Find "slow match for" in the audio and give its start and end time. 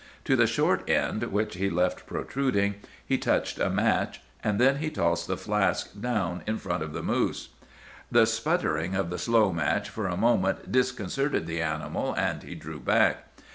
9.19-10.07